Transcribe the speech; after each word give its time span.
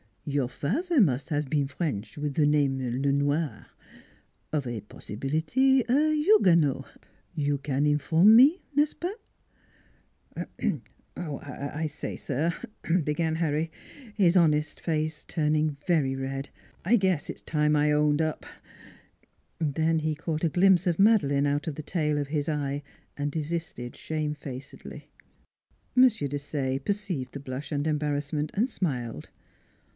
"Your 0.41 0.47
father 0.47 1.01
must 1.01 1.29
have 1.29 1.49
been 1.49 1.67
French, 1.67 2.17
with 2.17 2.35
the 2.35 2.47
name 2.47 2.79
Le 2.79 3.11
Noir 3.11 3.67
of 4.53 4.65
a 4.65 4.79
possibility 4.81 5.83
a 5.87 5.93
Huguenot. 6.13 6.87
You 7.35 7.57
can 7.57 7.85
inform 7.85 8.35
me 8.35 8.61
n'est 8.73 8.87
ce 8.91 8.93
pas? 8.95 9.13
""Er 10.63 10.79
I 11.17 11.85
say, 11.85 12.15
sir," 12.15 12.53
began 13.03 13.35
Harry, 13.35 13.69
his 14.15 14.37
honest 14.37 14.79
face 14.79 15.25
turning 15.25 15.77
very 15.85 16.15
red." 16.15 16.49
I 16.85 16.95
guess 16.95 17.29
it's 17.29 17.41
time 17.41 17.75
I 17.75 17.91
owned 17.91 18.21
up 18.21 18.45
Then 19.59 19.99
he 19.99 20.15
caught 20.15 20.45
a 20.45 20.49
glimpse 20.49 20.87
of 20.87 20.97
Madeleine 20.97 21.45
out 21.45 21.67
of 21.67 21.75
the 21.75 21.83
tail 21.83 22.17
of 22.17 22.29
his 22.29 22.47
eye 22.47 22.81
and 23.17 23.31
desisted 23.31 23.95
shamefacedly. 23.95 25.09
M. 25.97 26.03
Desaye 26.07 26.79
perceived 26.83 27.33
the 27.33 27.39
blush 27.39 27.71
and 27.71 27.85
embarrass 27.85 28.31
ment 28.31 28.49
and 28.53 28.69
smiled. 28.69 29.29